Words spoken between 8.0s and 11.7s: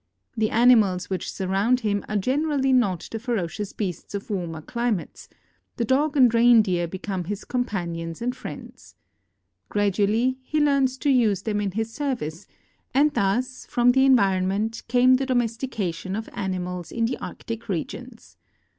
and friends. Gradually he learns to use them THE